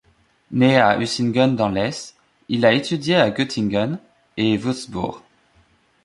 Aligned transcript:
Né 0.49 0.79
à 0.81 0.97
Usingen 0.99 1.49
dans 1.49 1.69
l'Hesse, 1.69 2.15
il 2.49 2.65
a 2.65 2.73
étudié 2.73 3.17
à 3.17 3.29
Göttingen 3.29 3.99
et 4.35 4.57
Wurtzbourg. 4.57 5.21